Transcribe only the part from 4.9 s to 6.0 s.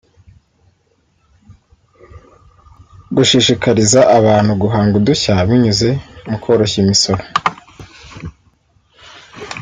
udushya binyuze